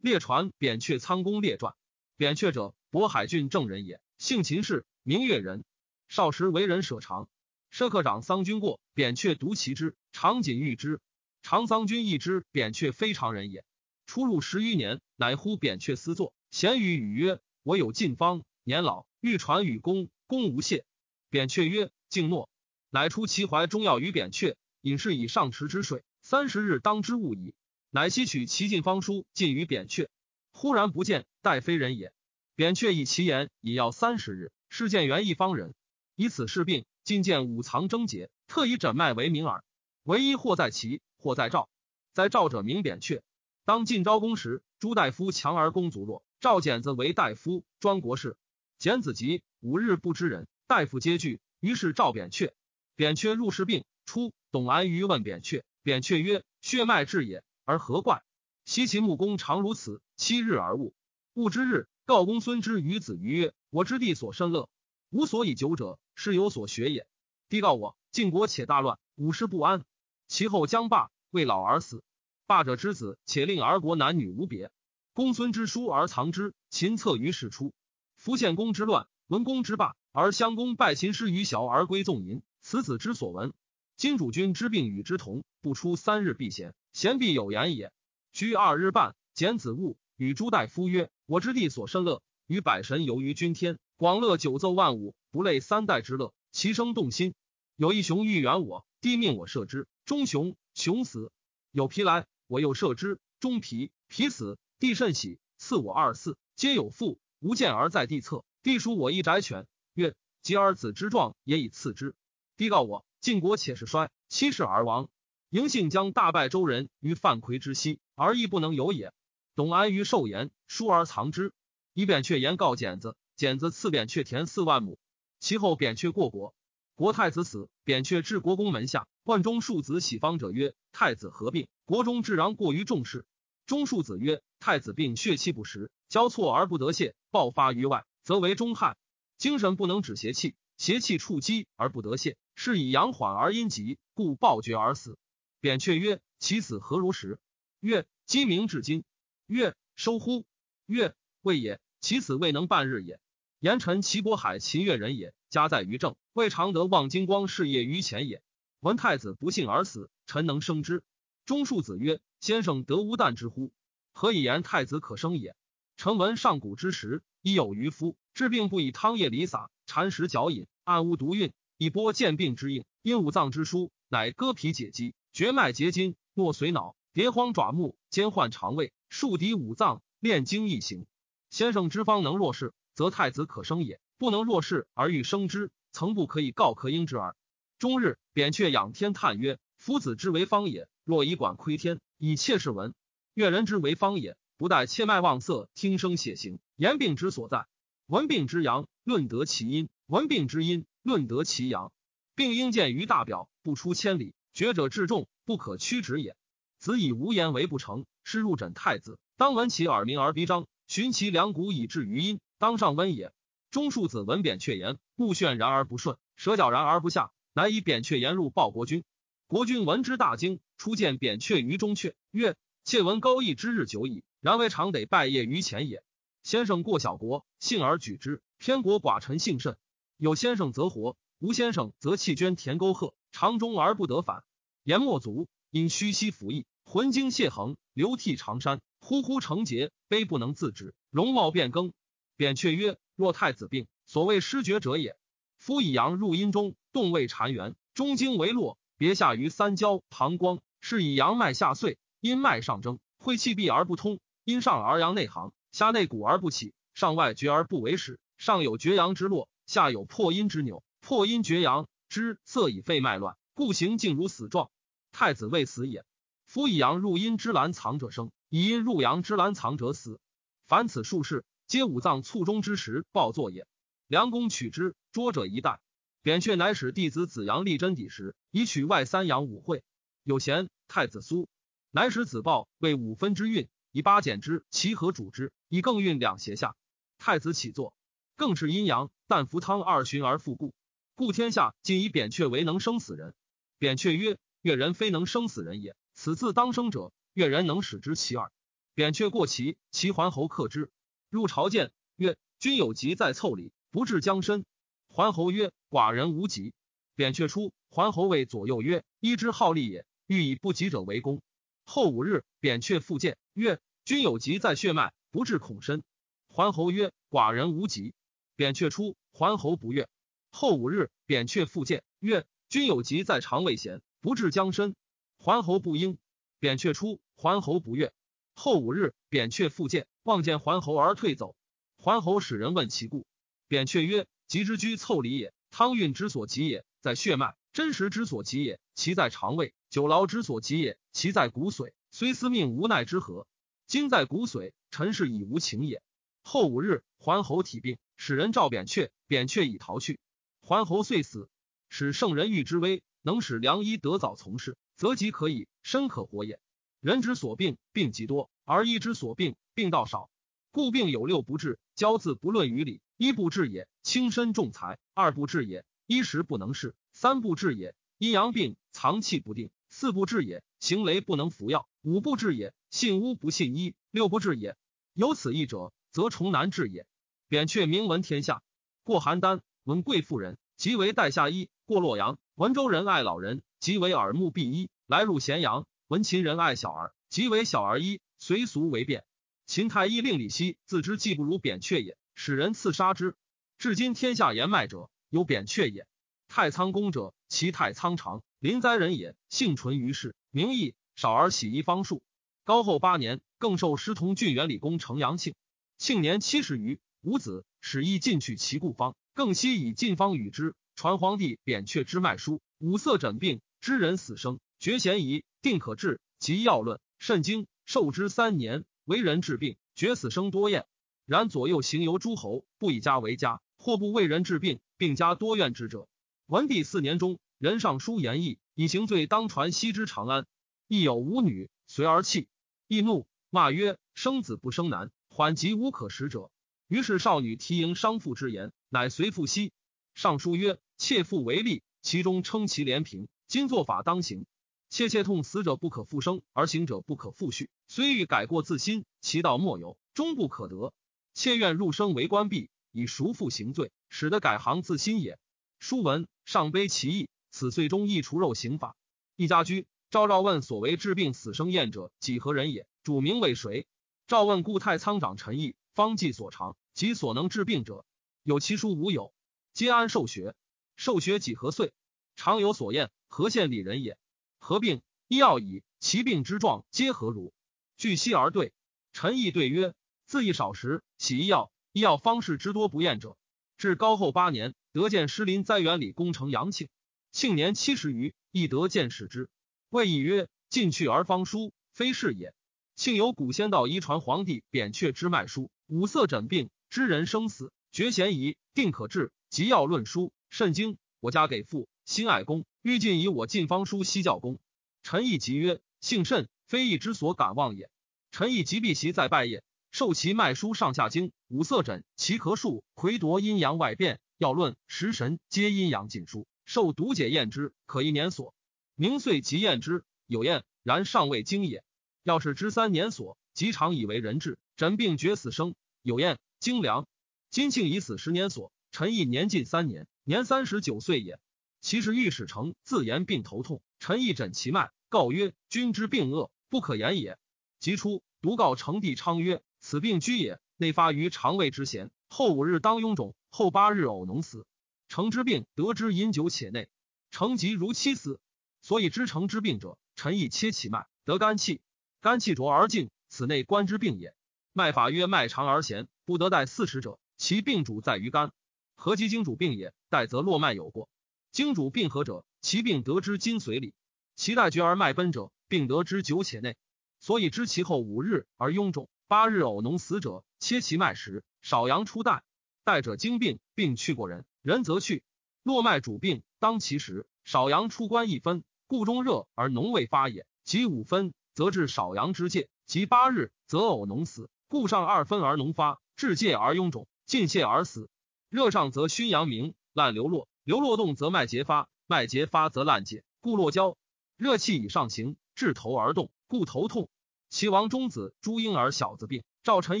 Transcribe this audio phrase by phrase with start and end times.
[0.00, 1.74] 列传扁鹊参公列传。
[2.16, 5.64] 扁鹊者，渤海郡正人也，姓秦氏，名越人。
[6.08, 7.28] 少时为人舍长。
[7.70, 11.00] 舍客长桑君过，扁鹊独其之，常谨遇之。
[11.42, 13.64] 常桑君亦知扁鹊非常人也。
[14.06, 20.84] 出入十余年，乃呼扁鹊私坐，咸语语曰：“我有进方，年老，欲传与公，公无谢。”
[21.30, 22.48] 扁鹊曰：“敬诺。”
[22.90, 27.54] 乃出其怀中药于扁鹊，饮是以上池之水，三十日当之物矣。
[27.90, 30.08] 乃吸取其进方书，进于扁鹊。
[30.52, 32.12] 忽然不见，待非人也。
[32.54, 35.74] 扁鹊以其言，以药三十日，是见元一方人，
[36.14, 36.84] 以此事病。
[37.02, 39.64] 今见五藏征结，特以诊脉为名耳。
[40.04, 41.68] 唯一或在齐，或在赵。
[42.12, 43.22] 在赵者名扁鹊。
[43.64, 48.36] 当晋昭公时，朱大夫强而公卒弱，赵简子为大夫，专国事。
[48.78, 51.40] 简子疾，五日不知人，大夫皆惧。
[51.58, 52.54] 于是召扁鹊。
[52.94, 54.32] 扁鹊入室病，出。
[54.52, 58.24] 董安于问扁鹊，扁鹊曰：“血脉至也，而何怪？
[58.64, 60.92] 昔其穆公常如此，七日而勿。
[61.34, 64.68] 勿之日，告公孙之于子于曰：我之地所甚乐，
[65.10, 67.06] 吾所以久者，是有所学也。
[67.48, 69.84] 帝告我，晋国且大乱，五世不安。
[70.26, 72.02] 其后将罢，未老而死。”
[72.44, 74.72] 霸者之子，且令儿国男女无别。
[75.12, 77.72] 公孙之书而藏之，秦策于世出。
[78.16, 83.52] 夫献公之乱，文公之霸，而襄公败秦师于小而归纵淫，此子之所闻。
[84.00, 87.92] 今主君之病与之同，不出三日必贤，贤必有言也。
[88.32, 97.34] 居二日半，简子务与朱大夫曰：“我之地所深乐，与百神游于君天，广乐九奏万舞，不累三代之乐，其声动心。
[97.76, 101.30] 有一熊欲远我，帝命我射之，中熊，熊死。
[101.70, 107.20] 有皮来。”我又射之，中皮皮死，帝甚喜，赐我二嗣，皆有父。
[107.38, 112.14] 无见而在地侧，帝属我一宅犬，曰：“及儿子之状，也以赐之。”
[112.56, 115.10] 帝告我：“晋国且是衰，七世而亡。
[115.50, 119.12] 嬴姓将大败周人于范魁之西，而亦不能有也。
[119.54, 121.52] 董安于寿言，疏而藏之。
[121.92, 124.98] 以扁鹊言告简子，简子赐扁鹊田四万亩。
[125.38, 126.54] 其后扁鹊过国，
[126.94, 133.26] 国太子死，扁鹊至国公门下，万中庶子喜方者曰：“太子何病？”国中至攘过于重视，
[133.66, 138.96] 中庶子曰：“太子病血气不实，交错而不得泄，爆发于外，则为中害。
[139.36, 145.16] 精神不能止邪气，邪气触机而不得泄，是以阳缓而阴急，故暴绝而死。”
[145.62, 147.38] 扁鹊曰：“其死何如实？”
[147.80, 149.02] 曰：“鸡鸣至今。”
[149.48, 150.44] 曰：“收乎？”
[150.84, 151.80] 曰：“未也。
[152.02, 153.18] 其死未能半日也。
[153.60, 158.42] 言臣齐渤海秦越人也，家在于政，未尝得望金光事业于前也。
[158.80, 161.02] 闻太子不幸而死，臣能生之。”
[161.46, 163.72] 中庶子曰：“先生得无旦之乎？
[164.12, 165.56] 何以言太子可生也？
[165.96, 172.84] 臣闻上古之时，亦有渔夫治病不以汤液离洒，禅食嚼饮，暗无毒运，以拨见病之应。
[173.00, 181.06] 因五脏之疏，乃割皮解肌，绝脉结筋，莫髓脑，叠荒爪目，兼患肠胃，数敌五脏，炼精易行。
[181.48, 187.34] 先生之方能若是，则太子可生也；不能若是而欲生之，曾不可以告克婴之耳。
[187.78, 192.92] 终日扁鹊仰天叹曰：夫子之为方也。”若以管窥天，以切视闻，
[193.32, 194.36] 越人之为方也。
[194.58, 197.64] 不待切脉望色，听声写形，言病之所在。
[198.06, 201.92] 闻病之阳，论得其阴；闻病之阴，论得其阳。
[202.34, 204.34] 病应见于大表，不出千里。
[204.52, 206.36] 觉者至重，不可屈止也。
[206.78, 213.32] 子以无言为不成，是入诊太子，当闻其耳鸣而鼻张，寻其两骨以至于阴，当上温也。
[213.70, 219.04] 中庶子闻扁鹊言，目眩然而不顺，舌绞然而不下，乃以扁鹊言入报国君。
[219.46, 226.02] 国君闻之大惊，初见扁鹊于中阙，曰：“妾闻高义之日久矣，然为常得拜谒于前也。
[226.42, 229.76] 先生过小国，幸而举之；偏国寡臣幸甚。
[230.20, 234.44] 有先生则活，无先生则弃捐田沟壑，长终而不得返。
[234.84, 241.94] 言莫足，因虚膝服役，魂精泄横，流涕长山，呼呼成结，悲不能自止，容貌变更。
[242.36, 245.16] 扁鹊曰：若太子病，所谓失觉者也。
[245.56, 258.20] 夫以阳入阴中，动胃缠元，中经为络。”别下于三焦膀胱，是以阳脉下遂，阴脉上蒸，会气闭而不通，阴上而阳内行，下内鼓而不起，上外绝而不为始。
[258.36, 264.68] 上有绝阳之络，下有破阴之纽，破阴绝阳之色以肺脉乱，故行静如死状。
[265.12, 266.04] 太子未死也。
[266.44, 270.18] 夫以阳入阴之兰藏者生，以阴入阳之兰藏者死。
[270.66, 273.64] 凡此术士，皆五脏卒中之时暴作也。
[274.08, 275.80] 良公取之，捉者一代。
[276.20, 279.84] 扁鹊乃使弟子子阳立真底时，以取外三阳五会。
[280.24, 281.48] 有贤太子苏，
[281.92, 285.52] 乃使子豹为五分之运，以八减之，其何主之？
[285.68, 286.74] 以更运两胁下。
[287.18, 287.94] 太子起坐，
[288.40, 290.72] 更是阴阳，但服汤二旬而复故。
[291.14, 293.34] 故天下今以扁鹊为能生死人。
[293.76, 298.50] 扁鹊曰：越人非能生死人也，此自当生者，越人能使之其耳。
[298.94, 300.90] 扁鹊过齐，齐桓侯克之，
[301.28, 304.64] 入朝见，曰：“君有疾在凑里，不治将身。”
[305.12, 306.72] 桓侯曰：“寡人无疾。”
[307.14, 311.42] 扁鹊出，桓侯谓左右曰：“一之好利也，欲以不及者为功。”
[311.84, 316.02] 后五日，扁鹊复见，曰：“君有疾在血脉，不治恐身。”
[316.48, 318.14] 桓侯曰：“寡人无疾。”
[318.60, 320.06] 扁鹊出，桓侯不悦。
[320.50, 324.94] 后五日，扁鹊复见，曰：“君有疾在肠胃弦，不治将身。”
[325.40, 326.18] 桓侯不应。
[326.58, 328.12] 扁鹊出，桓侯不悦。
[328.52, 331.56] 后五日，扁鹊复见，望见桓侯而退走。
[331.96, 333.24] 桓侯使人问其故。
[333.66, 341.92] 扁鹊曰：“疾之居凑里也，汤运之所及也，在血脉；真实之所及也，其在肠胃；久劳之所及也，其在骨髓。
[342.10, 343.46] 虽司命无奈之何？
[343.86, 346.02] 今在骨髓，臣是已无情也。”
[346.42, 350.18] 后五日，桓侯体病，使人召扁鹊，扁鹊已逃去。
[350.60, 351.48] 桓侯遂死。
[351.92, 356.60] 使圣人欲之危，能使良医得早从事，则即可以，身可活也。
[357.00, 360.30] 人之所病，病极多；而医之所病，病道少。
[360.70, 374.76] 故病有六不治：骄字不论于理，一不治也；轻身重财，二不治也；衣食不能事，三不治也；阴阳病，藏气不定，四不治也；行雷不能服药，五不治也；信巫不信医，六不治也。
[375.12, 377.06] 有此一者，则重难治也。
[377.48, 378.62] 扁鹊名闻天下，
[379.02, 385.86] 过邯郸，闻贵妇人，即为代下医；过洛阳，文州人爱老人，即为耳目闭医；来入咸阳。
[386.08, 389.24] 闻秦人爱小儿，即为小儿医，随俗为变。
[389.66, 393.36] 秦太医令李希自知技不如扁鹊也，使人刺杀之。
[393.78, 396.08] 至今天下言脉者，有扁鹊也。
[396.48, 402.22] 太仓公者，其太仓长，临灾人也，幸存于世，名义少儿喜医方术。
[402.64, 405.54] 高后八年，更受师同郡元李公程阳庆，
[406.00, 414.60] 庆年七十余，无子，使意进去其故方，更悉以晋方与之，传皇帝扁鹊之脉书，五色诊病，知人死生。
[414.78, 416.18] 绝嫌疑，定可治。
[416.38, 420.86] 及要论，肾经受之三年，为人治病，绝死生多厌。
[421.26, 426.08] 然左右行游诸侯，不以家为家，或不为人治病，并家多怨之者。
[426.46, 430.46] 文帝四年中，人上书言义，以行罪当传西之长安。
[430.88, 432.48] 亦有五女随而弃，
[432.88, 436.50] 易怒骂曰：“生子不生男，缓急无可食者。”
[436.86, 439.72] 于是少女提迎商父之言，乃随父息。
[440.12, 443.26] 尚书曰：“妾父为利，其中称其廉平。
[443.48, 444.44] 今作法当行。”
[444.90, 447.70] 切切痛死者不可复生，而行者不可复续。
[447.88, 450.92] 虽欲改过自新，其道莫有，终不可得。
[451.32, 455.38] 妾愿入生为官婢，以赎父行罪，使得改行自新也。
[455.78, 458.94] 书文上悲其意，此岁中亦除肉刑法。
[459.36, 462.86] 一家居赵赵问所为治病死生验者几何人也？
[463.02, 463.86] 主名为谁？
[464.30, 468.04] 赵问故太仓长陈毅，方记所长及所能治病者，
[468.44, 469.34] 有其书无有，
[469.72, 470.54] 皆安受学。
[470.94, 471.92] 受学几何岁？
[472.36, 474.16] 常有所验，何县里人也？
[474.60, 477.52] 合并医药以其病之状皆何如？
[477.96, 478.72] 据悉而对。
[479.12, 479.94] 陈毅对曰：
[480.26, 483.36] 自亦少时，喜医药，医药方士之多不厌者。
[483.78, 486.88] 至高后八年，得见师林栽园里功成阳庆，
[487.32, 489.50] 庆年七十余，亦得见使之。
[489.88, 492.54] 谓亦曰：进去而方书，非是也。
[493.00, 499.32] 庆有古仙道遗传皇帝扁鹊之脉书，五色诊病，知人生死，绝嫌疑，定可治。
[499.48, 502.66] 即要论书，肾经，我家给父，心爱公。
[502.82, 504.58] 欲尽以我晋方书西教公，
[505.02, 507.88] 陈毅即曰：“幸甚，非义之所敢忘也。”
[508.32, 518.52] 陈毅即必席在拜也，受其脉书上下经、五色诊、奇咳术、魁夺阴阳外变、要论、食神，皆阴阳尽书，受读解验之，可一年所。
[518.94, 521.82] 明岁即验之，有验，然尚未经也。
[522.22, 527.06] 要是知三年所，即常以为人治，诊病绝死生，有验精良。
[527.50, 531.38] 金庆已死十年所，陈毅年近三年，年三十九岁也。
[531.80, 537.38] 其实御史成自言病头痛，陈毅诊其脉，告曰：“君之病恶，不可言也。”
[537.80, 542.10] 即出，独告成帝昌曰：“此病居也，内发于肠胃之弦。
[542.28, 544.66] 后五日当臃肿，后八日呕脓死。
[545.08, 546.88] 成之病得之饮酒且内，
[547.30, 548.38] 成疾如妻死。
[548.82, 551.80] 所以知成之病者，陈毅切其脉，得肝气，
[552.22, 554.34] 肝气浊而静，此内关之病也。
[554.74, 558.52] 脉法曰：脉长而弦，不得待四时者，其病主在于肝。
[558.94, 561.08] 何其经主病也，待则络脉有过。”
[561.50, 563.94] 经主病合者，其病得之筋髓里；
[564.36, 566.76] 其待绝而脉奔者，病得之久且内。
[567.20, 572.44] 所以知其后五日而臃肿，八日呕脓死者，切其脉时，少阳出带。
[572.84, 575.22] 带者经病，病去过人，人则去。
[575.62, 580.46] 络脉主病，当其时，少阳出关一分，故中热而脓未发也。
[580.64, 588.08] 即五分，则至少阳之界；即八日，则呕脓死，故上二分而脓发，至界而臃肿，尽泄而死。
[588.48, 590.48] 热上则熏阳明，烂流络。
[590.64, 593.98] 流络动则脉结发，脉结发则烂解，故络交。
[594.38, 597.10] 热气以上行，至头而动，故头痛。
[597.50, 600.00] 齐王中子朱婴儿小子病，赵臣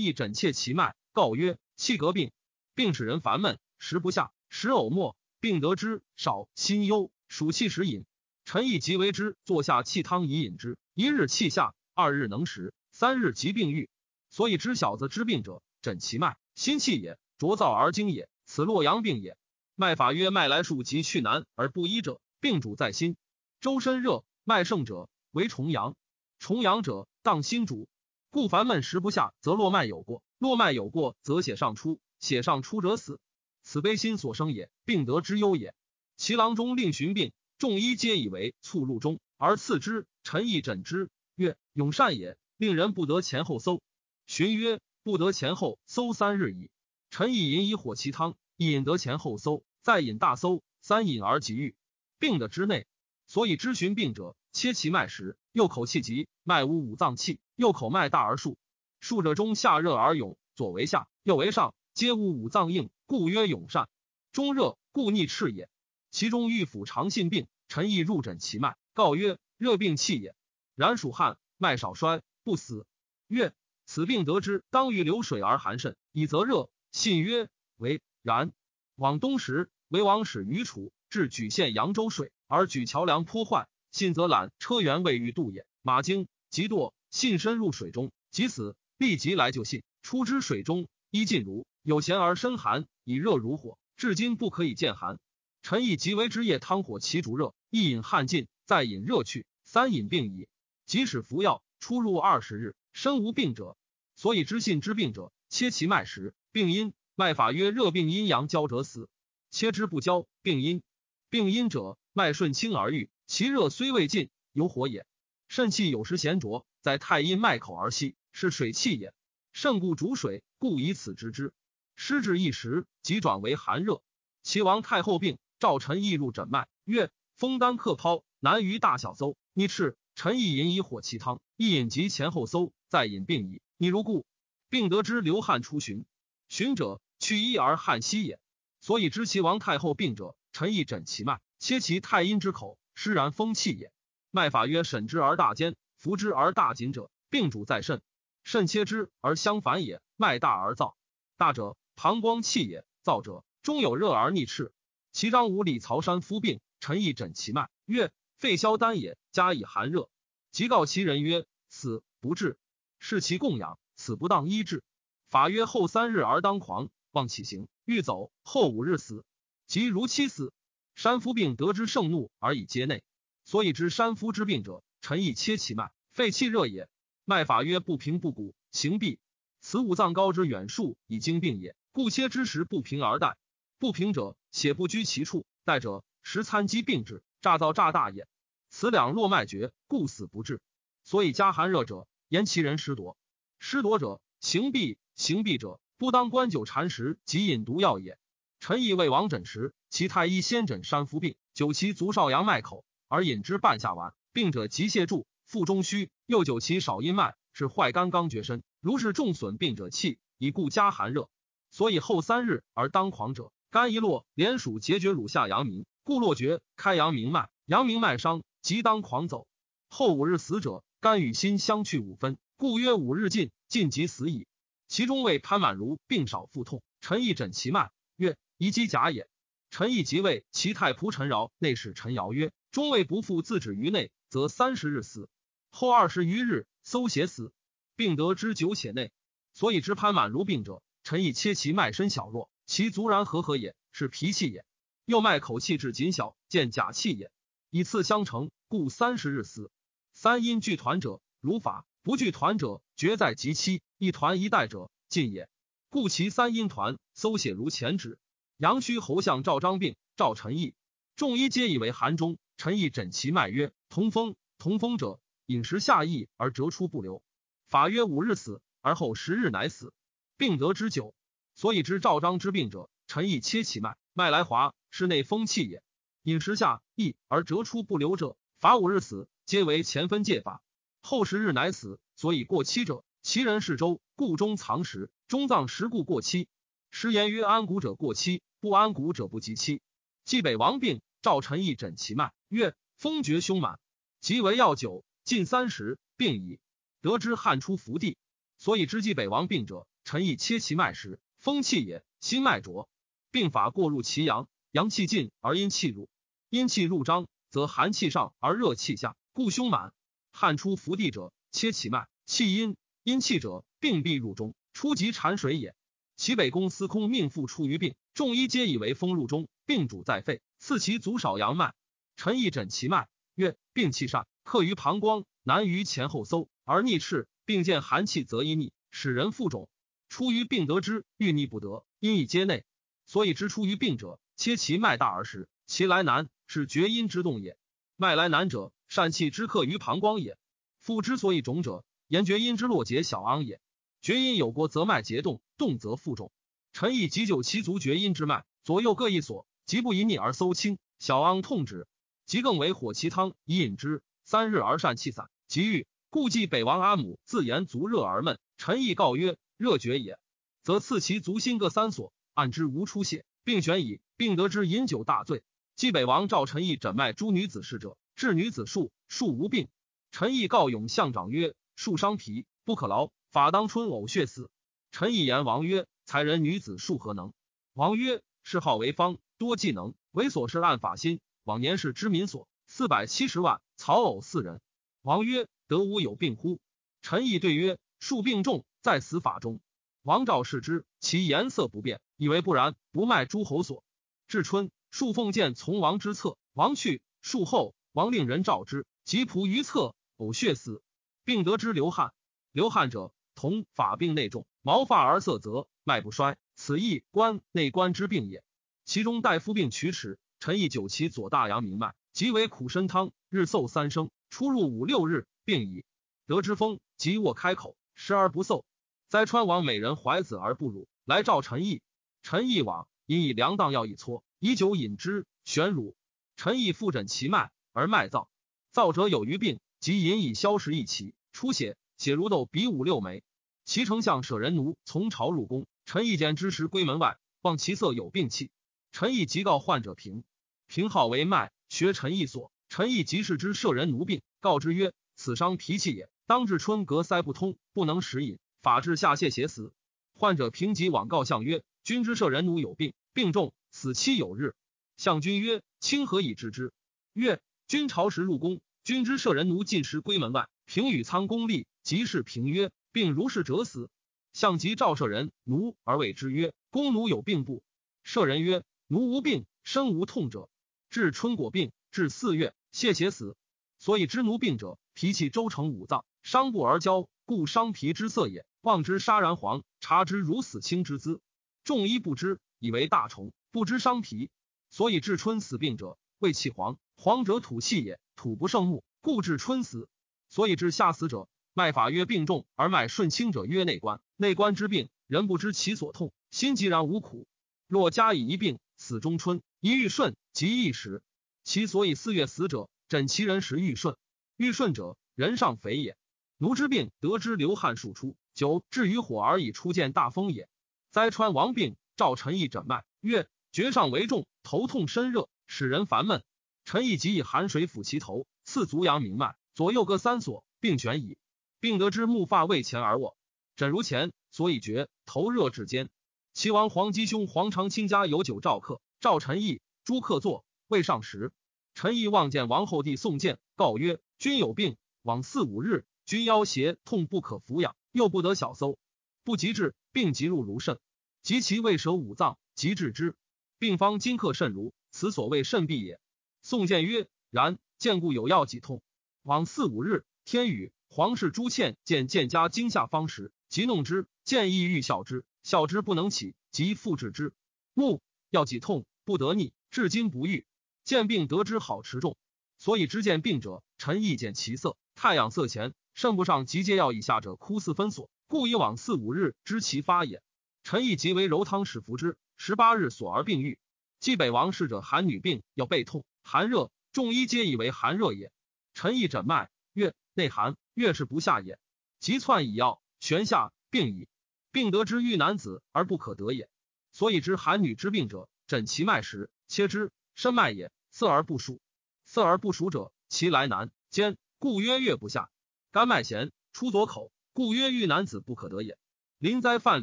[0.00, 2.32] 义诊切其脉，告曰：气格病，
[2.74, 8.06] 病使人烦闷，食不下，食呕沫，病得之少，心忧，暑气时饮。
[8.50, 13.88] 臣亦即为之，坐下气汤以饮之，一日气下，二日能食，三日即病愈。
[14.28, 19.36] 所以知小子之病者，诊其脉，心气也，浊燥而精也，此洛阳病也。
[19.76, 23.16] 脉法曰：脉来数及去难而不医者，病主在心。
[23.60, 25.94] 周身热，脉盛者为重阳，
[26.40, 27.88] 重阳者当心主，
[28.30, 33.20] 故烦闷食不下，则络脉有过；络脉有过，则血上出，血上出者死。
[33.62, 35.72] 此悲心所生也，病得之忧也。
[36.16, 37.30] 其郎中令寻病。
[37.60, 40.06] 众医皆以为促入中，而次之。
[40.22, 43.82] 陈毅诊之，曰：“永善也。”令人不得前后搜。
[44.26, 46.70] 寻曰：“不得前后搜三日矣。”
[47.10, 51.74] 陈毅饮以火其汤，一饮得前后搜，再饮大搜，三饮而即愈。
[52.18, 52.86] 病的之内，
[53.26, 58.56] 所以知寻病者，切其脉时，右口气急，脉无五脏气；右口脉大而数，
[59.00, 63.86] 数者中下热而涌，左为下，右为上，皆无五脏应，故曰永善。
[64.32, 65.68] 中热，故逆赤也。
[66.10, 70.34] 其中欲府常信病，陈毅入诊其脉，告曰：热病气也。
[70.74, 72.86] 然属汗，脉少衰，不死。
[73.28, 73.54] 曰：
[73.86, 76.68] 此病得之，当欲流水而寒甚，以则热。
[76.90, 78.52] 信曰：为然。
[78.96, 83.68] 往东时，为王使于楚至举县扬州水，而举桥梁颇坏。
[83.92, 86.92] 信则揽车辕未欲渡也，马惊，即堕。
[87.10, 88.76] 信深入水中，即死。
[88.98, 95.18] 立即来救信，出之水中，衣尽如有钱而身寒，以热如火，至今不可以见寒。
[95.62, 100.48] 陈毅即为之夜汤火其逐热，一饮汗尽，再饮热去，三饮病矣。
[100.84, 103.76] 即使服药，出入二十日，身无病者。
[104.16, 109.08] 所以知信之病者，切其脉时，病因脉法曰：热病阴阳交者死。
[109.50, 110.82] 切之不交，病因
[111.28, 115.06] 病因者，脉顺清而愈，其热虽未尽，有火也。
[115.46, 119.14] 肾气有时咸浊，在太阴脉口而息，是水气也。
[119.52, 121.52] 肾故主水，故以此知之。
[121.94, 124.02] 失至一时，即转为寒热。
[124.42, 125.38] 齐王太后病。
[125.60, 129.36] 赵臣义入诊脉，曰：风丹克抛，难于大小搜。
[129.52, 133.60] 逆赤，臣义饮以火其汤，一饮即前后搜，再饮病矣。
[133.76, 134.24] 你如故，
[134.70, 136.06] 病得之流汗出循，
[136.48, 138.40] 循者去衣而汗息也。
[138.80, 143.92] 所以知其王太后病者，臣义诊其脉，切其太阴之口，湿然风气也。
[144.30, 148.00] 脉法曰：审之而大坚，服之而大紧者，病主在肾。
[148.44, 150.00] 肾切之而相反也。
[150.16, 150.94] 脉大而燥，
[151.36, 154.72] 大者膀胱气也；燥者中有热而逆赤。
[155.12, 160.08] 其张武李曹山夫病，陈毅诊其脉，曰：肺消丹也，加以寒热。
[160.52, 162.58] 即告其人曰：死不治，
[162.98, 164.84] 视其供养，此不当医治。
[165.28, 169.24] 法曰：后三日而当狂，望起行，欲走，后五日死。
[169.66, 170.52] 即如期死。
[170.96, 173.02] 山夫病得之盛怒而以皆内，
[173.44, 176.88] 所以知山夫之病者，陈毅切其脉，肺气热也。
[177.24, 179.18] 脉法曰：不平不鼓，行必。
[179.60, 183.36] 此五脏高之远数以经病也，故切之时不平而待。
[183.80, 188.28] 不平者，且不居其处；待者，食参积病之，诈造诈大也。
[188.68, 190.60] 此两络脉绝，故死不治。
[191.02, 193.16] 所以加寒热者，言其人失夺；
[193.58, 198.18] 失夺者，行闭；行闭者，不当观酒禅食及饮毒药也。
[198.58, 204.12] 臣以为王诊时，其太医先诊山夫病，久其足少阳脉口，而饮之半夏丸。
[204.34, 208.62] 病者急泻注，腹中虚，又久其少阴脉，是坏肝刚绝身。
[208.80, 211.30] 如是重损病者气，以故加寒热。
[211.70, 213.50] 所以后三日而当狂者。
[213.70, 219.46] 肝一落，连属结绝乳下阳明，故落绝，开阳明脉，阳明脉伤，即当狂走。
[219.88, 224.48] 后五日死者，肝与心相去五分，故曰五日尽，尽即死矣。
[224.88, 229.28] 其中谓潘满如病少腹痛，陈毅诊其脉，曰：宜机甲也。
[229.70, 235.28] 陈毅即位，其太仆陈饶内侍陈尧曰：中尉不复自止于内，则三十日死，
[235.70, 237.52] 后二十余日搜血死，
[237.94, 239.12] 病得之久且内。
[239.54, 242.50] 所以知潘满如病者，陈毅切其脉身小弱。
[242.70, 244.64] 其足然和合也是脾气也，
[245.04, 247.32] 右脉口气至谨小，见假气也。
[247.68, 249.72] 以次相承，故三十日死。
[250.12, 253.82] 三阴聚团者，如法；不聚团者，绝在即期。
[253.98, 255.48] 一团一带者，尽也。
[255.88, 258.20] 故其三阴团，搜血如前指。
[258.56, 260.76] 阳虚侯相赵章病，赵陈毅，
[261.16, 262.38] 众医皆以为寒中。
[262.56, 264.36] 陈毅诊其脉曰：同风。
[264.58, 267.20] 同风者，饮食下溢而折出不流。
[267.66, 269.92] 法曰：五日死，而后十日乃死。
[270.36, 271.16] 病得之久。
[271.54, 275.82] 所以知赵章之病者，臣亦切其脉，脉来滑，是内风气也。
[276.22, 280.62] 饮食下溢而折出不流者，法五日死，皆为前分戒法。
[281.02, 286.48] 后十日乃死，所以过期者，其人是周，故中藏食，中藏食故过期。
[286.90, 289.80] 时言曰：安谷者过期，不安谷者不及期。
[290.24, 293.78] 冀北王病，赵臣亦诊其脉，曰：风厥胸满，
[294.20, 296.58] 即为药酒，近三十，病矣。
[297.00, 298.18] 得知汉出福地，
[298.58, 302.86] 所以知冀北王病者，臣亦切其脉时，风气也，心脉浊，
[303.30, 306.10] 病法过入其阳，阳气尽而阴气入，
[306.50, 309.94] 阴气入张，则寒气上而热气下，故胸满。
[310.32, 315.74] 汗出伏地者，切其脉，气阴，阴气者，病必入中，初即产水也。
[316.14, 321.72] 其北宫司空命妇出于病，众医皆以为风入中，病主在肺，刺其足少阳脉。
[322.16, 329.70] 臣亦诊其脉，曰：病气善，克于膀胱，难于前后搜，而逆赤，并见寒气则阴逆，使人腹肿。
[330.10, 332.64] 出于病得之，欲逆不得，因以皆内。
[333.06, 337.56] 所以知出于病者，切其脉大而实，其来难，是厥阴之动也。
[337.94, 340.36] 脉来难者，疝气之克于膀胱也。
[340.80, 343.60] 腹之所以肿者，言厥阴之络结小昂也。
[344.02, 346.32] 厥阴有过，则脉结动，动则腹肿。
[346.72, 351.86] 臣以急救其足厥阴之脉，左右各一所，即不一逆而搜清，小昂痛止。
[352.26, 355.86] 即更为火其汤以饮之，三日而疝气散，即愈。
[356.08, 360.18] 故记北王阿母自言足热而闷，臣亦告曰：热厥也，
[360.62, 364.00] 则刺其足心各三所，按之无出血，并选矣。
[364.16, 365.42] 并得之饮酒大醉。
[365.76, 369.68] 冀北王赵陈毅诊脉诸女子侍者，治女子数数无病。
[370.10, 373.10] 陈毅告勇相长曰：数伤脾，不可劳。
[373.30, 374.50] 法当春呕血死。
[374.92, 377.34] 陈毅言王曰：“才人女子数何能？”
[377.74, 381.20] 王曰：“谥号为方，多技能，为所事按法心。
[381.44, 384.62] 往年是知民所四百七十万，曹偶四人。”
[385.02, 386.60] 王曰：“得无有病乎？”
[387.02, 389.60] 陈毅对曰：“数病重，在死法中。”
[390.02, 393.84] 王赵视之，其颜色不变，以为不然，不卖诸侯所。
[394.28, 397.02] 至春，树奉见从王之侧，王去。
[397.20, 400.82] 树后，王令人召之，及仆于侧，呕血死，
[401.24, 402.12] 并得之流汗。
[402.52, 403.12] 流汗者。
[403.36, 408.44] 同法病内重，毛发而色泽，脉不衰，此亦关内关之病也。
[408.84, 415.86] 其中大夫病龋齿，臣亦久其左大阳明脉，即为苦参汤，日嗽三升，出入五六日，病矣。
[416.26, 418.64] 得之风，即卧开口，食而不嗽。
[419.10, 421.82] 灾川王美人怀子而不乳，来召陈毅。
[422.22, 425.96] 陈毅往，因以凉当药一搓，以酒饮之，玄乳。
[426.36, 428.28] 陈毅复诊其脉，而脉燥，
[428.72, 433.24] 燥者有余病，即饮以消食益气，出血，血如豆比五六枚。
[433.64, 438.52] 其丞相舍人奴从朝入宫，陈毅见之时归门外，望其色有病气。
[438.92, 440.22] 陈毅即告患者平，
[440.68, 442.52] 平号为脉，学陈毅所。
[442.68, 449.72] 陈毅即视之舍人奴病，告之曰：“此伤脾气也，当至春隔塞不通，不能食饮，法治下泻邪死。”
[450.14, 454.54] 患者平即往告相曰：“君之舍人奴有病，病重，死期有日。”
[454.96, 456.72] 相君曰：“卿何以知之？”
[457.14, 463.88] 曰：“君朝时入宫，君之舍人奴进食归门外，平与仓公立，即是平曰。”病如是者死，
[464.32, 467.62] 相即召舍人奴而谓之曰：“公奴有病不？”
[468.02, 470.50] 舍人曰：“奴无病，身无痛者。
[470.90, 473.36] 至春果病，至四月泄血死。
[473.78, 478.44] 所以知奴病者，脾气周成五脏，伤不而焦，故伤脾之色也。
[478.62, 481.20] 望之杀然黄，察之如死青之姿。
[481.64, 484.30] 众医不知，以为大虫，不知伤脾。
[484.70, 489.88] 所以治春死病者，谓气黄，黄者土气也，土不胜木，故治春死。
[490.28, 497.26] 所以治夏死者。”脉法曰病重而脉顺轻者曰内关，内关之病，人不知其所痛，心即然无苦。
[497.66, 501.02] 若加以一病，死中春，一欲顺，即一时。
[501.42, 503.96] 其所以四月死者，诊其人时欲顺，
[504.36, 505.96] 欲顺者人上肥也。
[506.38, 510.48] 奴之病得之流汗数出，久至于火而已出见大风也。
[510.90, 516.24] 灾川王病，赵陈毅诊脉，曰：厥上为重，头痛身热，使人烦闷。
[516.64, 521.18] 陈毅即以寒水抚其头，刺足阳明脉，左右各三所，并悬矣。
[521.60, 523.14] 并得知木发未前而卧，
[523.56, 525.90] 枕如前，所以觉头热至坚。
[526.32, 531.30] 齐王黄吉兄黄长卿家有酒赵客，赵陈毅、诸客坐，未上时，
[531.74, 538.78] 陈毅望见王后弟送剑，告曰：“君有病，往四五日，君腰胁痛不可抚养，又不得小搜，
[539.24, 540.78] 不及治，病即入如肾，
[541.22, 543.16] 及其未舍五脏，即治之。
[543.58, 546.00] 病方今克肾如，此所谓肾痹也。”
[546.42, 548.82] 宋建曰：“然，见故有药几痛。
[549.22, 557.32] 往四五日，天雨。”皇室朱倩见见家惊吓方时，即弄之，见意欲笑之，笑之不能起，即复治之。
[557.74, 560.46] 目要己痛不得逆，至今不愈。
[560.82, 562.16] 见病得之好持重，
[562.58, 564.76] 所以知见病者，臣亦见其色。
[564.96, 570.22] 太阳色前，肾不上即皆要以下者，枯四分所，故以往四五日知其发也。
[570.62, 573.58] 臣亦即为揉汤使服之，十八日所而病愈。
[573.98, 578.32] 冀北王氏者，寒女病要背痛，寒热，众医皆以为寒热也。
[578.74, 580.56] 臣亦诊脉，曰内寒。
[580.74, 581.58] 月是不下也，
[581.98, 584.08] 即窜以药悬下病矣。
[584.50, 586.48] 病得之欲男子而不可得也。
[586.92, 590.72] 所以知寒女之病者，诊其脉时，切之深脉也。
[590.90, 591.60] 色而不熟，
[592.04, 595.30] 色而不熟者，其来难坚，故曰月不下。
[595.72, 598.76] 肝脉弦，出左口，故曰欲男子不可得也。
[599.18, 599.82] 临灾犯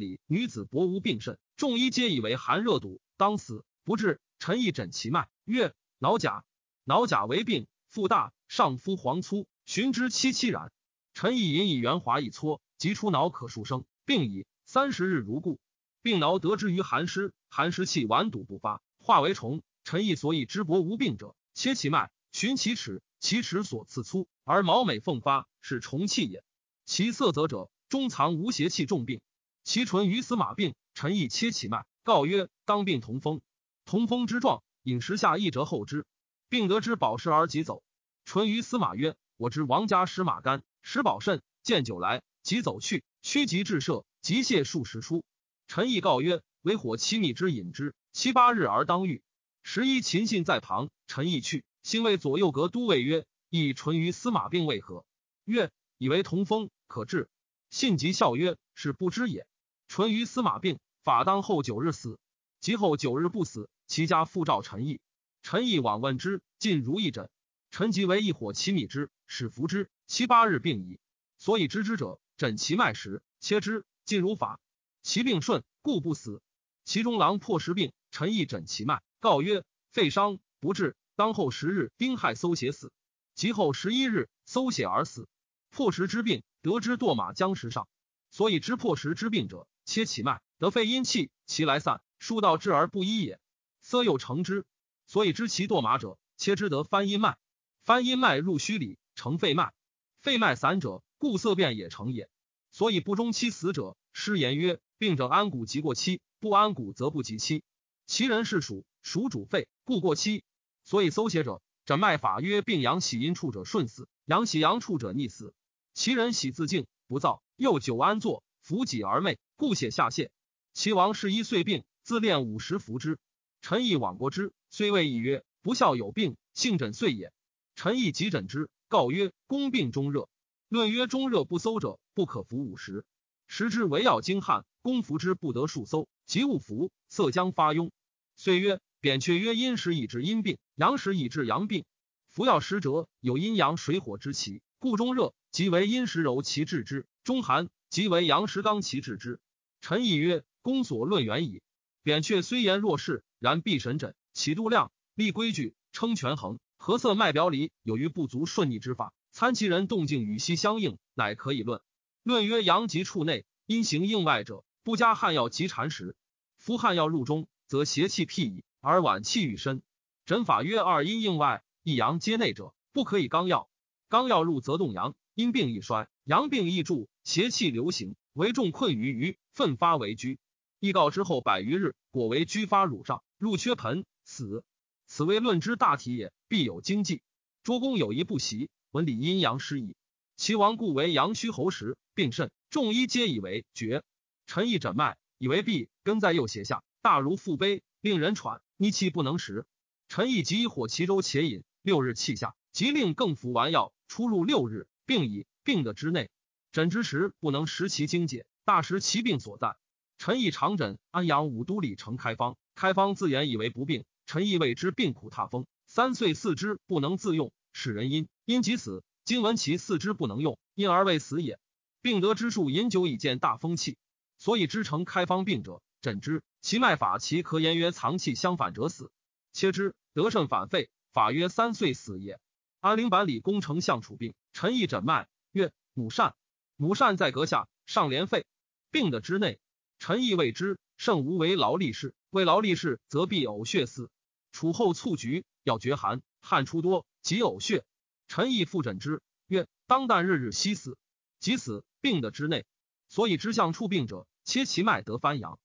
[0.00, 4.20] 礼，女子薄无病甚，众医皆以为寒热毒，当死不治。
[4.38, 6.44] 陈毅诊其脉，曰脑甲，
[6.84, 10.70] 脑甲为病，腹大，上肤黄粗，寻之凄凄然。
[11.14, 15.58] 陈毅引以圆滑一搓，即出脑可数升，病已三十日如故。
[16.02, 19.62] 病挠得之于寒湿，寒湿气顽堵不发，化为虫。
[19.84, 26.44] 陈毅所以知薄无病者，切其脉，寻其齿，其齿所刺粗，而毛美凤发，是虫气也。
[26.84, 29.20] 其色泽者，中藏无邪气重病。
[29.64, 33.40] 其唇于司马病，陈亦切其脉，告曰：当病同风，
[33.84, 36.06] 同风之状，饮食下一折后之，
[36.48, 37.82] 病得之饱食而即走。
[38.24, 45.24] 淳于司马曰：我知王家食马肝，食饱甚，见酒来，即走去，趋吉至射，即泻数十出。
[45.66, 49.22] 陈亦告曰：为火七米之饮之，七八日而当愈。
[49.62, 55.04] 十一秦信在旁，陈亦去，兴谓左右阁都尉曰：亦淳于司马病为何？
[55.44, 57.28] 曰：以为同风可治。
[57.70, 59.46] 信即笑曰：是不知也。
[59.88, 62.18] 淳于司马病，法当后九日死，
[62.60, 65.00] 及后九日不死，其家复召陈毅。
[65.42, 67.30] 陈毅往问之，尽如一诊。
[67.70, 70.98] 陈即为一火其米之，使服之，七八日病矣。
[71.38, 74.60] 所以知之者，诊其脉时，切之，尽如法。
[75.02, 76.42] 其病顺，故不死。
[76.84, 80.96] 其中郎破食病，陈毅诊其脉，告曰：肺伤不治。
[81.18, 82.92] 当后十日，丁亥搜血死。
[83.34, 85.28] 及后十一日，搜血而死。
[85.68, 87.88] 破石之病，得之堕马僵石上。
[88.30, 93.40] 所以知破石之病者，切其脉，得肺阴气，其来散，数道治而不医也。
[93.80, 94.64] 色又成之。
[95.08, 97.36] 所以知其堕马者，切之得翻阴脉。
[97.82, 99.72] 翻阴脉入虚里，成肺脉。
[100.20, 102.30] 肺脉散者，故色变也成也。
[102.70, 104.78] 所以不中期死者，师言曰。
[104.98, 107.64] 病者安谷即过期，不安谷则不及期。
[108.06, 110.44] 其人是属，属主肺，故过期。
[110.88, 115.52] 所以搜写者，诊脉法曰：病阳喜阴处者顺死，阳喜阳处者逆死。
[115.92, 120.30] 其人喜自静不躁，又久安坐，服己而寐，故血下泄。
[120.72, 123.18] 其王是一岁病，自练五十服之。
[123.60, 127.34] 陈亦往过之，虽未已曰：不孝有病，性诊遂也。
[127.76, 130.26] 陈亦急诊之，告曰：公病中热。
[130.70, 133.04] 论曰：中热不搜者，不可服五十。
[133.46, 134.64] 食之为药精汗。
[134.80, 137.90] 公服之不得数搜，即勿服，色将发痈。
[138.36, 141.84] 岁曰：扁鹊曰：阴时以治阴病，阳时以治阳病。
[142.26, 149.38] 服药时者，有阴阳水火之奇，故中热即为阴时柔其治之，中寒即为阳时刚其治之。
[149.80, 151.62] 陈毅曰：公所论远矣。
[152.02, 161.80] 扁鹊虽言若是，然必神诊，起度量，立规矩，称权衡，何色脉表里有余不足顺逆之法，参其人动静与息相应，乃可以论。
[162.24, 164.64] 论曰：阳极处内，阴行应外者。
[164.82, 166.16] 不加汗药及禅食，
[166.56, 169.82] 服汗药入中，则邪气辟矣，而脘气愈深。
[170.24, 173.68] 诊法曰：二阴应外，一阳皆内者，不可以刚药。
[174.08, 180.38] 刚药入则动阳，阴病易衰，阳病易助，邪气流行，为众困于余，奋发为居。
[180.80, 184.64] 易告之后百余日，果为居发乳上，入缺盆死。
[185.06, 187.22] 此为论之大体也，必有经济。
[187.62, 189.96] 诸公有一不习，闻理阴阳失矣。
[190.36, 194.04] 其亡故为阳虚喉实，病甚，众医皆以为绝。
[194.46, 199.66] 臣亦诊脉，以为痹，根在右胁下，大如腹杯，病人喘，逆气不能食。
[200.08, 205.44] 陈毅即以火其粥且饮，六日气下，即令更服丸药，出入六日，病已。
[205.62, 206.30] 病的之内，
[206.72, 209.76] 诊之时不能食其精解，大食其病所在。
[210.16, 219.04] 陈毅常诊安阳武都里程开方，开方自言以为不病，陈毅谓之病苦踏风，三岁四肢不能自用，使人因因即死。
[219.26, 221.58] 今闻其四肢不能用，因而未死也。
[222.00, 223.98] 病得之数，饮酒以见大风气。
[224.38, 229.10] 所以知成开方病者，诊之其脉法，其可言曰藏气相反者死。
[229.52, 232.40] 切之得肾反肺，法曰三岁死也。
[232.80, 236.34] 安陵版里攻城相楚病，陈毅诊脉曰母善，
[236.76, 238.46] 母善在阁下，上连肺，
[238.90, 239.60] 病的之内。
[239.98, 244.10] 陈毅谓之肾无为劳力士，为劳力士则必呕血死。
[244.50, 247.84] 处后促局，要绝寒，汗出多，即呕血。
[248.28, 250.96] 陈毅复诊之曰当旦日日息死，
[251.38, 252.64] 即死，病的之内。
[253.08, 255.58] 所以知相处病者，切其脉得翻阳，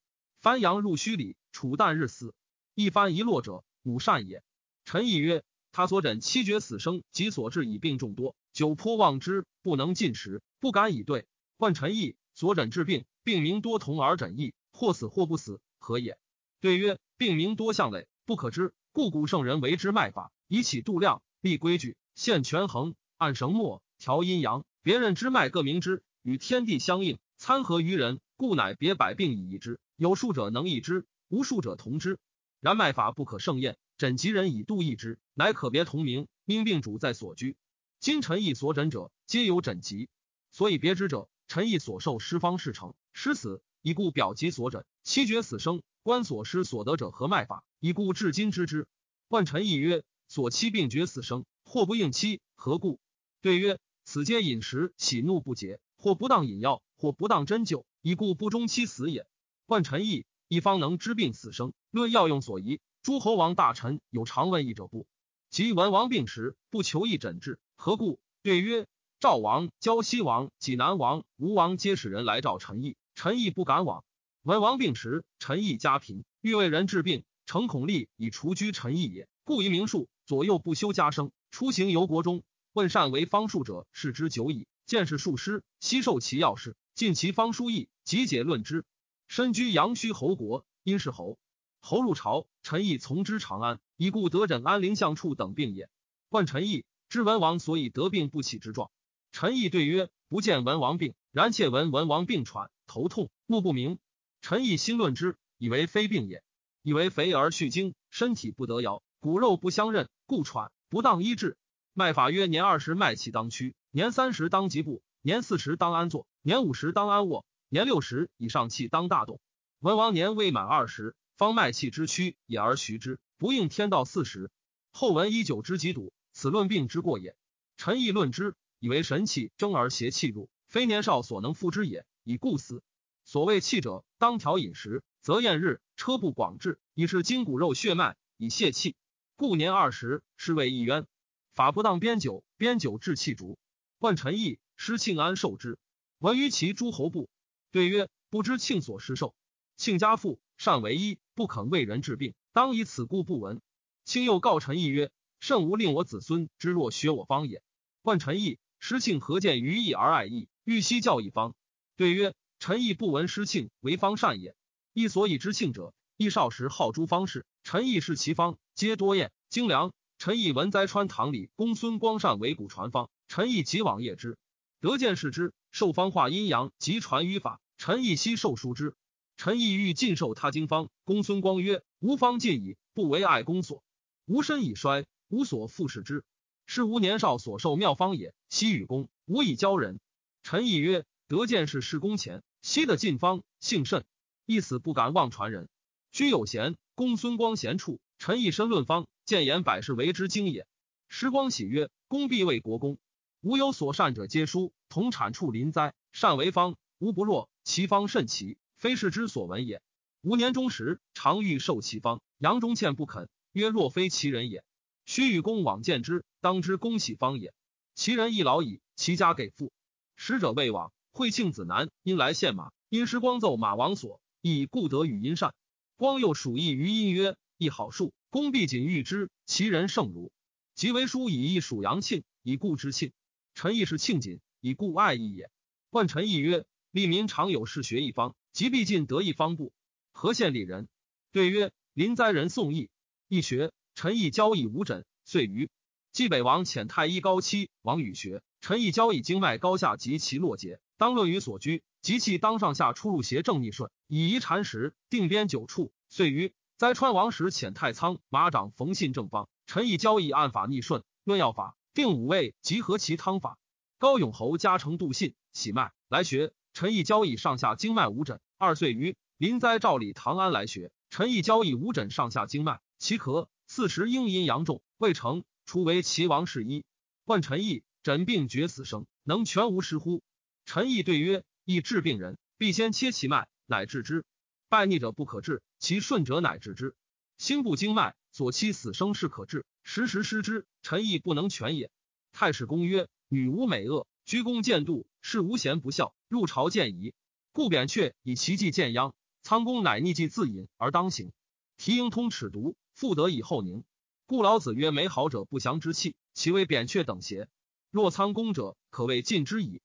[0.43, 2.35] 翻阳入虚里，处旦日死。
[2.75, 4.43] 一翻一落者，五善也。
[4.83, 11.27] 陈毅曰：他所诊七绝死生，及所治以病众多，久颇望之，不能进食，不敢以对。
[11.55, 16.17] 问陈毅所诊治病，病名多同而诊异，或死或不死，何也？
[16.59, 24.65] 对曰：病名多相类，不可知，故古圣人为之脉法，以起度量，立规矩，现权衡，按绳墨，调阴阳。
[24.81, 27.17] 别人之脉各明之，与天地相应。
[27.37, 29.79] 参合于人，故乃别百病以医之。
[29.95, 32.19] 有数者能医之，无数者同之。
[32.59, 36.27] 然脉法不可胜验，诊疾人以度易之，乃可别同名。
[36.45, 37.55] 因病主在所居。
[37.99, 40.09] 今臣义所诊者，皆有诊疾。
[40.51, 47.63] 所以别之者，臣义所受失方事成，失死，以故表及所诊，七绝死生，观所失所得者何脉法？
[47.79, 48.87] 以故至今知之。
[49.29, 52.99] 问臣义曰：所妻病绝死生，或不应期，何故？
[53.41, 59.25] 对曰：此皆饮食喜怒不节，或不当饮药，或不当针灸，以故不忠其死也。
[59.67, 65.07] 问臣义，一方能知病死生，论药用所宜，诸侯王大臣有常问医者不？
[65.49, 68.19] 及文王病时，不求医诊治，何故？
[68.41, 68.85] 对曰：
[69.21, 74.03] 赵王、胶西王、济南王、吴王皆使人来召陈毅，陈毅不敢往。
[74.41, 84.67] 文王病时，陈毅家贫，欲为人治病，诚恐立以除居陈毅也，故以名数左右不修家生，出行游国中，问善为方术者，视之久矣。
[84.93, 88.85] 见是术师，悉受其要事，尽其方书义，集解论之。
[89.27, 91.39] 身居阳虚侯国，因是侯。
[91.79, 95.89] 侯入朝，陈毅从之长安，以故得诊安陵相处等病也。
[96.29, 98.91] 问陈毅，知文王所以得病不起之状。
[99.31, 103.97] 陈毅对曰：“不见文王病，然窃闻文王病喘，头痛，目不明。
[104.43, 106.43] 陈毅心论之，以为非病也，
[106.83, 111.57] 以为肥而蓄精，身体不得摇，骨肉不相认，故喘，不当医治。
[111.93, 119.39] 脉法曰：年二十脉气当屈，年三十当疾步，年四十当安坐，年五十当安卧，年六十以上气当大动。
[119.79, 124.49] 文王年未满二十，方脉气之屈也而徐之，不应天道四十。
[124.91, 127.35] 后闻一九之疾笃，此论病之过也。
[127.77, 132.05] 陈毅论之。”以为神气争而邪气入，非年少所能复之也。
[132.25, 132.83] 以故死。
[133.23, 138.97] 所谓气者，当调饮食，则厌日，车不广志，以是筋骨肉血脉，以泄气。
[139.37, 141.05] 故年二十，是谓一冤。
[141.53, 143.57] 法不当边酒，边酒治气逐。
[143.99, 145.77] 问陈毅，失庆安受之？
[146.19, 147.29] 闻于其诸侯部。
[147.71, 149.35] 对曰：不知庆所失受。
[149.77, 153.61] 庆家父善为医，不肯为人治病，当以此故不闻。
[154.03, 157.61] 庆又告陈毅曰：甚无令我子孙之若学我方也。
[158.01, 158.59] 问陈毅。
[158.85, 161.55] 师庆何见于义而爱义，欲悉教一方。
[161.95, 164.57] 对曰：臣亦不闻师庆为方善也。
[164.91, 167.45] 亦所以知庆者，亦少时好诸方士。
[167.63, 169.93] 臣亦是其方，皆多厌精良。
[170.25, 174.37] 陈毅闻灾川堂里公孙光善为古传方，陈毅即往谒之，
[174.79, 175.53] 得见视之。
[175.69, 177.59] 受方化阴阳，及传于法。
[177.77, 178.95] 陈毅悉受书之。
[179.35, 180.87] 陈毅欲尽受他经方。
[181.03, 183.83] 公孙光曰：吾方尽矣，不为爱公所。
[184.25, 186.23] 吾身已衰，无所复使之。
[186.65, 188.33] 是吾年少所受妙方也。
[188.47, 189.99] 昔与公，吾以教人。
[190.41, 194.05] 陈毅曰：得见是事公前，昔的尽方，幸甚。
[194.45, 195.67] 一死不敢忘传人。
[196.13, 200.65] 居有贤，公孙光贤处，臣亦深论方，见言百事为之精也。
[201.09, 202.97] 时光喜曰：公必为国公。
[203.41, 207.49] 吾有所善者，皆书同产处临灾，善为方，无不若。
[207.65, 209.81] 其方甚奇，非是之所闻也。
[210.21, 214.63] 吾年中时，常欲受其方，杨忠倩不肯，曰：若非其人也。
[215.05, 217.53] 须与公往见之，当知公喜方也。
[217.93, 219.73] 其人亦老矣，其家给父。
[220.15, 225.53] 使者未往，惠庆子南因来献马，因时光奏马王所，以故得与阴善。
[225.97, 229.29] 光又属意于阴曰：一好术，公必谨欲之。
[229.45, 230.31] 其人胜如。
[230.75, 233.13] 即为书以义属阳庆，以故之庆。
[233.55, 235.49] 臣亦是庆谨，以故爱义也。
[235.89, 239.71] 问臣亦曰：利民常有事学一方，即必尽得一方不？
[240.11, 240.89] 何县里人？
[241.31, 242.89] 对曰：临灾人宋义，
[243.29, 243.71] 义学。
[243.95, 245.69] 陈毅交以五诊，遂于
[246.11, 248.41] 冀北王遣太医高期王与学。
[248.59, 255.93] 陈毅交以经脉高下及其络结，当论于所居，及其当上下出入邪正逆顺，以遗禅时，定边九处。
[256.09, 259.47] 遂于灾川王时遣太仓马长冯信正方。
[259.65, 263.57] 陈毅交易按法逆顺，论药法，定五味及合其汤法。
[263.99, 266.51] 高永侯加成度信喜脉来学。
[266.73, 268.41] 陈毅交易上下经脉五诊。
[268.57, 270.91] 二岁余临灾赵李唐安来学。
[271.09, 273.47] 陈毅交易五诊上下经脉，其咳。
[273.65, 276.83] 四时应阴阳重未成，初为齐王侍医。
[277.23, 280.21] 问陈毅诊病绝死生，能全无失乎？
[280.65, 284.25] 陈毅对曰：亦治病人，必先切其脉，乃治之。
[284.67, 286.95] 败逆者不可治，其顺者乃治之。
[287.37, 291.91] 心不经脉，所期死生是可治，时时失之，臣亦不能全也。
[292.31, 297.13] 太史公曰：女无美恶，居宫见度，是无贤不孝，入朝见疑，
[297.51, 299.13] 故扁鹊以其计见殃。
[299.41, 301.33] 仓公乃逆计自隐而当行，
[301.75, 302.77] 提婴通尺读。
[302.93, 303.83] 复得以后宁，
[304.25, 307.49] 故老子曰：美好者不祥之气，其为扁鹊等邪？
[307.91, 309.81] 若仓公者，可谓尽之矣。